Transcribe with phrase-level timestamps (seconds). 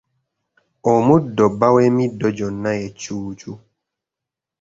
[0.93, 3.51] Omuddo bba w'emiddo gyonna ye Ccuucu.